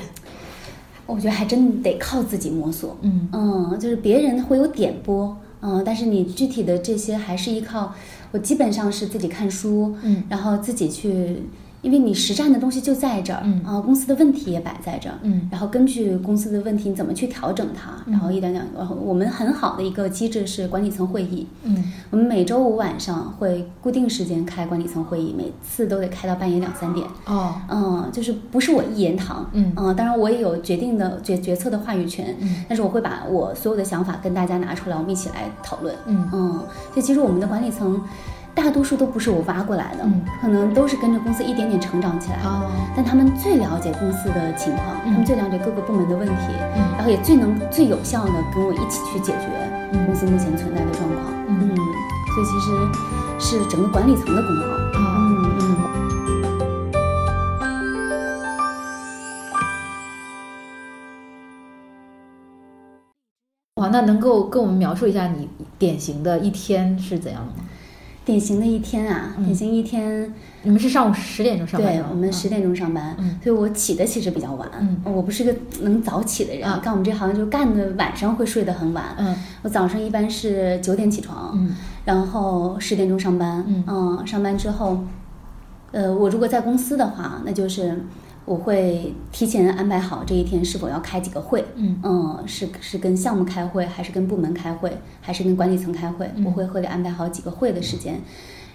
[1.10, 2.95] 我觉得还真得靠自己摸索。
[3.02, 7.93] 嗯嗯，就是别人会有点拨，嗯，但是你具体的这些还是依靠
[8.32, 11.43] 我，基本上是自己看书，嗯然后自己去，
[11.82, 13.63] 因为你实战的东西就在这儿，嗯。
[13.63, 15.48] 啊，公司的问题也摆在这儿，嗯。
[15.52, 21.92] 然后根据公司的问题你怎么去调整它，然后一点点，然后我们很好的一个机制是管理层会议，嗯。
[22.10, 27.08] 我们每周五晚上会固定时间开管理层会议，每次都得开到半夜两三点。
[27.26, 27.56] 哦。
[27.70, 32.63] 嗯，就是不是我一言堂，嗯当然我也有决定的决决策的话语权，嗯。
[32.68, 36.30] 但是我会把我所有的想法跟大家拿出来，我们一起来讨论，嗯。
[36.34, 36.52] 嗯，
[36.94, 38.02] 所以其实我们的管理层
[38.62, 40.06] 大多数都不是我挖过来的
[40.41, 42.72] 可能都是跟着公司一点点成长起来的。
[42.93, 46.34] 但他们最了解公司的情况他们最了解各个部门的问题
[46.98, 49.48] 然后也最能最有效的跟我一起去解决
[50.06, 51.34] 公司目前存在的状况。
[51.48, 51.74] 嗯。
[52.36, 52.69] 所以其实
[53.39, 54.67] 是整个管理层的功劳。
[54.67, 55.76] 啊嗯嗯。
[63.76, 67.68] 哇那能够跟我们描述一下你典型的一天是怎样的吗？
[68.30, 71.92] 典型的一天啊，典型一天，你们是上午十点钟上班？
[71.92, 74.70] 对，我们十点钟上班，所以我起的其实比较晚。
[75.04, 79.15] 我不是个能早起的人，干我们这行就干的晚上会睡得很晚。
[79.18, 81.68] 嗯，我早上一般是九点起床，
[82.06, 83.65] 然后十点钟上班。
[83.88, 85.00] 嗯，上班之后，
[85.92, 87.98] 呃，我如果在公司的话，那就是。
[88.50, 96.28] 我会提前安排好这一天是否要开几个会，嗯，是是跟项目开会，还是跟部门开会，还是跟管理层开会？
[96.44, 98.20] 我会合理安排好几个会的时间。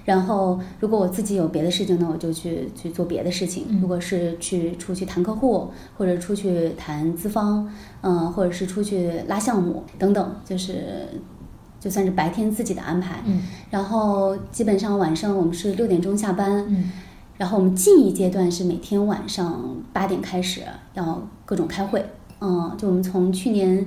[0.05, 3.81] 然后，如果我自己有别的事情呢，我就去去做别的事情。
[3.83, 7.69] 如果是去出去谈客户，或者出去谈资方，
[8.03, 11.09] 嗯，或者是出去拉项目等等，就是
[11.81, 13.25] 就算是白天自己的安排。
[13.71, 16.65] 然后基本上晚上我们是六点钟下班。
[17.37, 20.63] 然后我们近一阶段是每天晚上八点开始
[20.95, 22.05] 要各种开会，
[22.41, 23.87] 嗯，就我们从去年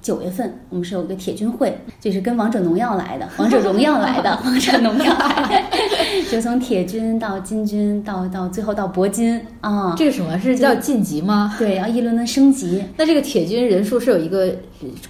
[0.00, 5.62] 九月份，我们是有个铁军会，就是跟王者荣耀来的，王者荣耀来的，王者荣耀来的，
[6.30, 11.54] 就从铁军到金军到到最后到铂金啊，这个什么是叫晋级吗？
[11.58, 12.82] 对，要一轮轮升级。
[12.96, 14.54] 那这个铁军人数是有一个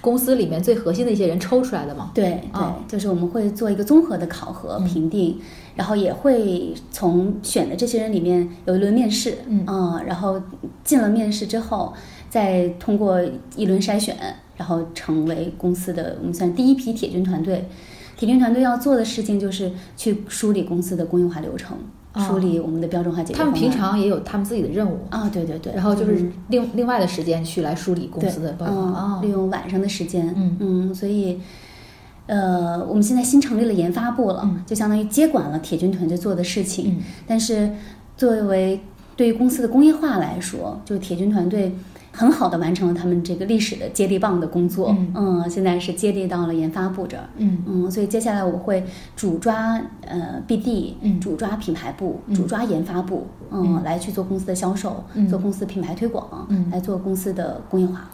[0.01, 2.11] 公司里面最核心的一些人抽出来的吗？
[2.13, 5.39] 对对，就是我们会做一个综合的考核评定。
[5.75, 9.65] 然后也会从选的这些人里面有一轮面试，嗯，
[10.05, 10.41] 然后
[10.83, 11.93] 进了面试之后，
[12.29, 13.21] 再通过
[13.55, 14.13] 一轮筛选，
[14.59, 17.67] 然后成为公司的我们算第一批铁军团队。
[18.15, 21.75] 铁军团队要做的事情就是去梳理公司的工业化流程，
[22.27, 25.73] 梳理我们的标准化解决他们平常也有他们自己的任务啊，对对对。
[25.73, 31.39] 然后就是另另外的时间去来梳理公司的，嗯，利用晚上的时间，嗯嗯，所以。
[32.31, 37.01] 呃，我们现在新成立了研发部了，就相当于接管了铁军团队做的事情。
[37.25, 37.71] 但是，
[38.15, 38.79] 作为
[39.15, 41.73] 对于公司的工业化来说，就铁军团队
[42.19, 44.93] 很好的完成了他们这个历史的接力棒的工作。
[45.15, 47.23] 嗯，现在是接力到了研发部这儿。
[47.37, 48.83] 嗯嗯，所以接下来我会
[49.15, 58.09] 主抓呃 BD，嗯主抓品牌部，主抓研发部，嗯，来去做公司的销售，做公司品牌推广，来做公司的工业化。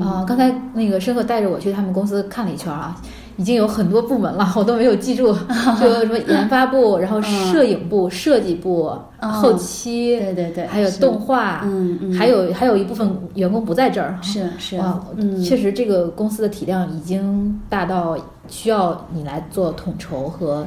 [0.00, 2.98] 啊，刚才那个申鹤带着我去他们公司看了一圈啊。
[3.40, 5.32] 已经有很多部门了，我都没有记住，
[5.80, 14.78] 就什么研发部， 然后摄影部、设计部、后期，对对对，还有动画，嗯嗯，还有还有一部分员工不在这儿，是是，
[15.42, 18.14] 确实这个公司的体量已经大到
[18.46, 20.66] 需要你来做统筹和。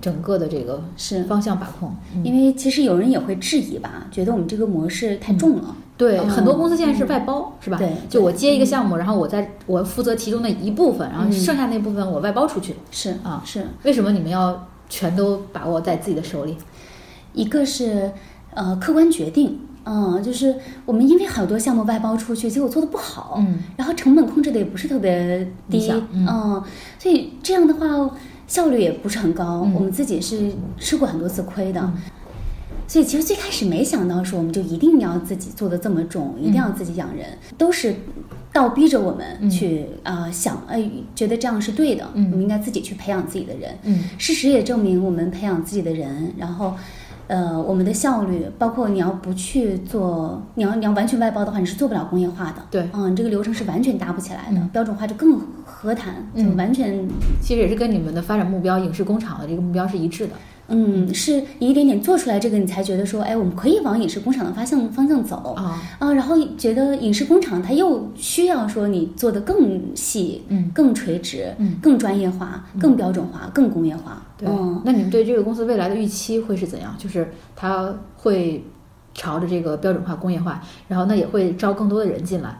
[0.00, 1.24] 整个的这个是。
[1.24, 5.74] 方向把控，因为其实有人也会质疑吧，觉得我们这个模式太重了。
[5.98, 7.76] 对，很多公司现在是外包，是吧？
[7.76, 12.76] 对，就我接一个项目，然后我在我负责其中的一部分，然后剩下那部分我外包出去。
[12.90, 13.66] 是啊，是。
[13.82, 16.56] 为什么你们要全都把握在自己的手里？
[17.34, 18.12] 一个是
[18.54, 20.54] 呃客观决定，嗯，就是
[20.86, 26.62] 我们因为好多项目外包出去，结果做的不好，嗯，然后成本控制的也不是特别低，嗯，
[26.98, 28.10] 所以这样的话。
[28.48, 31.92] 效率也不是很高，我们自己是吃过很多次亏的，
[32.88, 37.94] 所以其实最开始没想到说我们就一定要自己做的这么重，一定要自己养人，都是
[38.52, 43.76] 倒逼着我们去啊想，哎，觉得这样是对的，我们应该自己去培养自己的人。
[44.18, 46.74] 事实也证明，我们培养自己的人，然后。
[47.28, 52.62] 呃，我们的效率，包括你要不去做，你要你要完全外包的话，你是做不了工业化的。
[52.70, 57.06] 对，嗯，这个流程是完全搭不起来的，标准化就更何谈，就完全。
[57.42, 60.32] 其实也是跟你们的发展目标，影视工厂的这个目标是一致的。
[60.68, 65.54] 嗯，是你一点点做出来这个，你才觉得说，哎，我们可以往影视工厂的方向方向走。
[65.56, 74.22] 啊啊，然后觉得影视工厂它又需要说你做的更细，嗯，更垂直，嗯，更专业化，更标准化，更工业化。
[74.36, 74.48] 对，
[74.84, 76.94] 那你们对这个公司未来的预期会是怎样？
[76.98, 78.62] 就是它会
[79.14, 82.58] 朝着这个标准化、工业化，然后那也会招更多的人进来。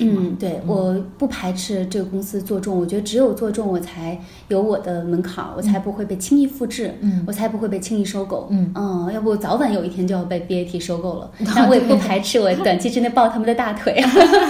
[0.00, 8.72] 嗯，对，我不排斥这个公司做重，我觉得只有做重，我才有我的门槛，我才不会被轻易复制，嗯，我才不会被轻易收购，嗯。
[8.74, 14.02] 嗯，要不早晚有一天就要被 BAT 收购了， 但我也不排斥我短期之内抱他们的大腿，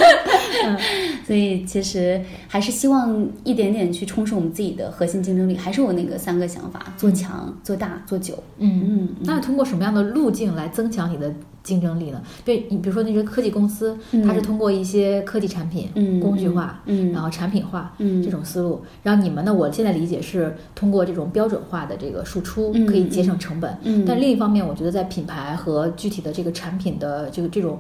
[1.27, 8.35] 所以其实还是希望一点点去充实我们自己的核心竞争力，还是我那个三个想法：做强、做大、做久。
[8.59, 11.33] 嗯嗯，那通过什么样的路径来增强你的？
[11.63, 12.23] 竞争力呢？
[12.43, 13.95] 对你比如说那些科技公司，
[14.27, 16.83] 它是通过一些科技产品工具化，
[17.13, 18.81] 然后产品化这种思路。
[19.03, 19.53] 然后你们呢？
[19.53, 23.77] 我现在理解是通过这种标准化的这个输出，可以节省成本。
[24.07, 27.79] 但另一方面，我觉得在品牌和具体的这个产品的这个这种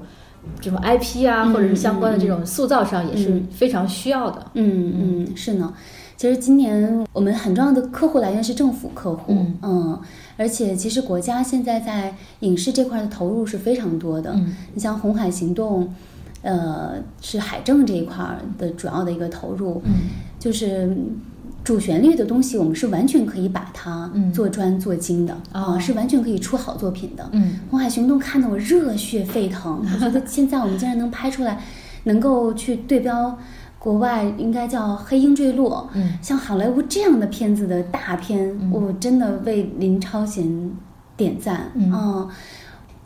[0.61, 4.51] 这种 IP 啊，或者是相关的这种塑造上，也是非常需要的。
[4.55, 4.95] 嗯
[5.27, 5.73] 嗯，是呢。
[6.17, 9.99] 其实今年我们很重要的客户来源是政府客户，嗯，
[10.37, 14.31] 而且其实国家现在在影视这块的投入是非常多的。
[14.35, 15.89] 嗯，你像红海行动，
[16.43, 19.93] 呃，是海政这一块儿的主要的一个投入，嗯，
[20.39, 20.95] 就是
[21.63, 24.33] 主旋律的东西，我们是完全可以把它嗯。
[24.33, 27.29] 做专做精的啊、哦是完全可以出好作品的。
[27.33, 27.61] 嗯。
[27.71, 31.63] 红海行动看得我热血沸腾， 我觉得现在我们竟然能拍出来，
[32.05, 33.37] 能够去对标
[33.79, 36.15] 国外应该叫《黑鹰坠落》，嗯。
[36.23, 40.71] 像好莱坞这样的片子的大片，我真的为林超贤
[41.17, 41.71] 点赞。
[41.75, 42.29] 嗯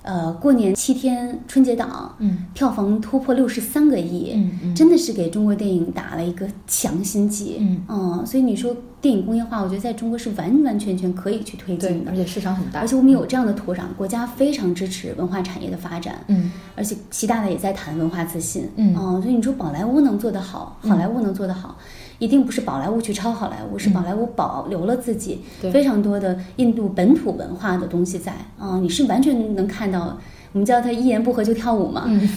[0.05, 2.45] 呃，过年七天春节档，嗯。
[2.53, 4.75] 票房突破六十三个亿，嗯嗯。
[4.75, 7.57] 真的是给中国电影打了一个强心剂。
[7.89, 8.23] 嗯。
[8.27, 12.11] 所以你说电影工业化，我觉得在中国是完完全全可以去推对进，的。
[12.11, 12.17] 而。
[12.17, 16.53] 且市场很大，而且我们有这样的土壤，国家非常支持文化产业的发展，嗯。
[16.77, 18.95] 而且习大大也在谈文化自信，嗯。
[19.23, 21.79] 所以你说宝莱坞能做得好，好莱坞能做得好，
[22.19, 25.41] 一定不是宝莱坞去抄好莱坞，是宝莱坞保留了自己
[25.73, 30.19] 非常多的印度本土文化的东西在，啊、你是完全能看到。
[30.53, 32.29] 我们叫他一言不合就跳舞嘛，嗯。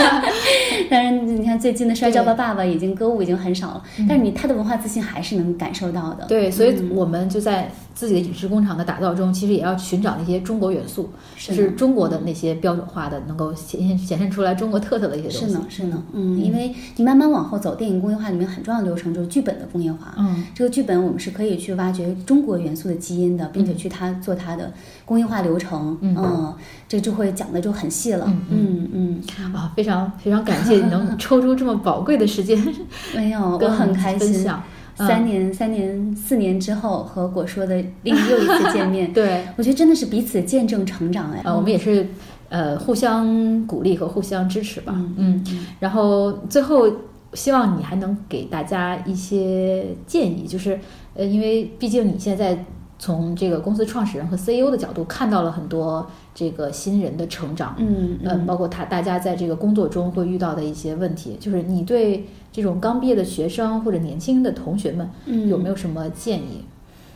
[0.90, 4.04] 当然你看最近的《摔跤吧爸爸》已经歌舞已经很少了，嗯。
[4.06, 6.26] 但是你他的文化自信还是能感受到的。
[6.26, 15.54] 对，所以我们就在自己的影视工厂的打造中，其实也要寻找那些中国元素，是的就是中国的那些标准化的，能够显现显现出来中国特色的一些东西。
[15.54, 20.14] 是呢，是呢，嗯，因为你慢慢往后走，电影工业化里面很重要的流程就是剧本的工业化。
[20.18, 24.70] 嗯，这个剧本我们是可以去挖掘中国元素的基因的，并且去它做它的
[25.06, 25.96] 工业化流程。
[26.02, 26.54] 嗯
[26.88, 28.26] 这就会讲的就很细了。
[28.28, 32.56] 嗯嗯嗯，啊，非常非常感谢你能抽出这么宝贵的时间
[33.16, 34.34] 没有，我很开心。
[34.34, 34.62] 分享。
[34.98, 41.40] 嗯三年、三年、四年之后和果说的另又一次见面， 对，我觉得真的是彼此见证成长哎。
[41.44, 42.06] 呃，我们也是
[42.48, 44.94] 呃互相鼓励和互相支持吧。
[44.96, 46.90] 嗯嗯，然后最后
[47.34, 50.78] 希望你还能给大家一些建议，就是
[51.14, 52.64] 呃，因为毕竟你现在
[52.98, 65.48] 从这个公司创始人和 CEO 的角度看到了很多这个新人的成长，嗯呃，包括他大家在这个工作中会遇到的一些问题，就是你对这种刚毕业的学生或者年轻的同学们嗯。
[65.48, 66.64] 有没有什么建议？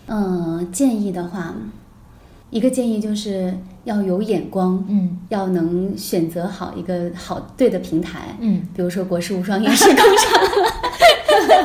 [0.07, 1.55] 嗯，建议的话，
[2.51, 5.19] 一个建议就是要有眼光，嗯。
[5.31, 8.37] 要能选择好一个好对的平台。
[8.41, 10.07] 嗯，比如说国士无双影视工厂，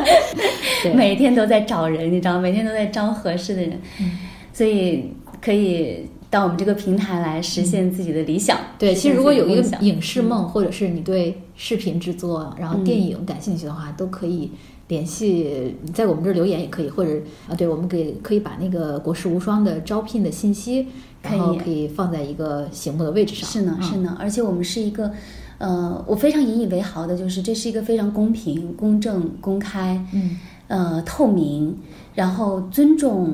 [0.05, 0.13] 对
[0.93, 4.11] 每天都在找人，你知道，每天都在招合适的人，嗯。
[4.53, 5.11] 所以
[5.41, 8.57] 可以到我们这个平台来实现自己的理想。
[8.79, 14.51] 对，其实如果有一个影视梦，或者是你对视频制作，然后电影感兴趣的话，都可以
[14.87, 17.11] 联系，在我们这儿留言也可以，或者
[17.49, 20.87] 啊，对我们给可以把那个国士无双的招聘的信息，
[21.21, 21.65] 然后可以。
[21.65, 23.49] 可以放在一个醒目的位置上。
[23.49, 23.83] 是呢，嗯。
[23.83, 25.11] 是呢，而且我们是一个，
[25.57, 30.37] 呃，我非常引以为豪的，就是这是一个非常公平、公正、公开，嗯
[30.67, 31.77] 呃，透明，
[32.15, 33.33] 然后尊重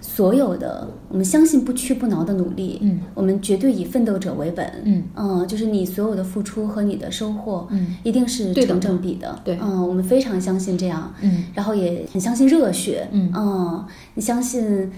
[0.00, 5.02] 所有的，我们相信不屈不挠的努力，嗯，我们绝对以奋斗者为本，嗯。
[5.14, 7.96] 呃就是你所有的付出和你的收获，嗯。
[8.02, 11.44] 一定是成正比的，对嗯、我们非常相信这样，嗯。
[11.54, 13.84] 然后也很相信热血，嗯。
[14.14, 14.92] 你相信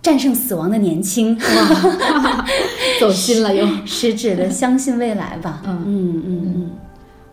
[0.00, 2.46] 战胜死亡的年轻，哇，
[2.98, 3.66] 走心了又。
[3.84, 5.82] 实质的相信未来吧，嗯。
[5.84, 6.70] 嗯嗯嗯。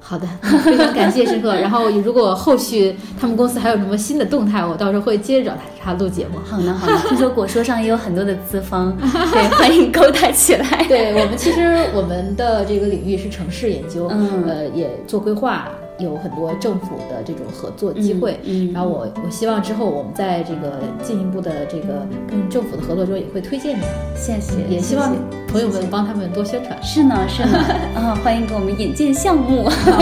[0.09, 0.27] 好的，
[0.65, 1.53] 非常感谢申鹤。
[1.53, 6.39] 然后如果后续他们公司还有什么新的动态，我到时候会接着找他他录节目。
[6.43, 6.97] 好的，好的。
[7.07, 8.91] 听说果说上也有很多的资方，
[9.31, 10.83] 对，欢迎勾搭起来。
[10.87, 11.61] 对我们其实
[11.93, 15.67] 我们的这个领域是城市研究，嗯呃，也做规划，
[15.99, 18.39] 有很多政府的这种合作机会。
[18.43, 18.73] 嗯嗯。
[18.73, 23.83] 然后我我希望之后我们在这个进一步的这个跟政府的合作中也会推荐你，
[24.15, 25.15] 谢谢，也希望
[25.47, 26.77] 朋友们帮他们多宣传。
[26.81, 27.57] 是呢，是呢，
[27.95, 30.01] 啊，欢迎给我们引荐项目，好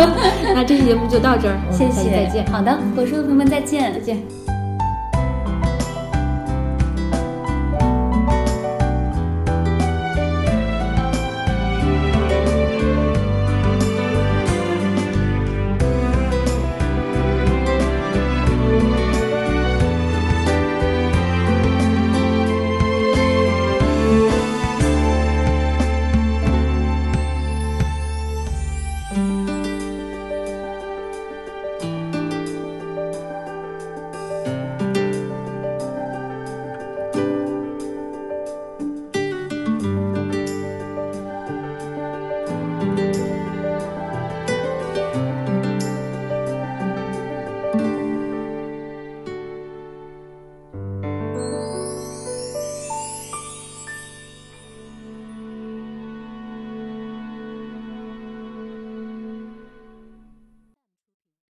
[0.53, 4.56] 那这期节目就到这儿，谢谢，再见，好的，果说的朋友们再见，再见。